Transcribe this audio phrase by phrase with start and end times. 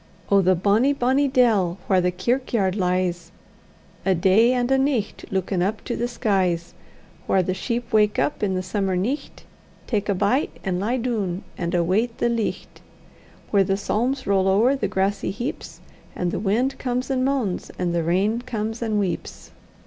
[0.31, 0.41] Oh!
[0.41, 3.31] the bonny, bonny dell, whaur the kirkyard lies,
[4.03, 6.73] A' day and a' nicht, luikin' up to the skies;
[7.27, 9.43] Whaur the sheep wauk up i' the summer nicht,
[9.85, 12.81] Tak a bite, and lie doon, and await the licht;
[13.51, 15.81] Whaur the psalms roll ower the grassy heaps,
[16.15, 19.51] And the wind comes and moans, and the rain comes and weeps!